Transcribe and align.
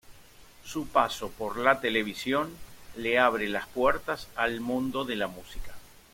Su 0.65 0.87
paso 0.87 1.29
por 1.29 1.57
la 1.59 1.79
televisión 1.79 2.49
le 2.97 3.19
abre 3.19 3.47
las 3.47 3.67
puertas 3.67 4.29
al 4.35 4.59
mundo 4.59 5.05
de 5.05 5.15
la 5.15 5.27
música. 5.27 5.75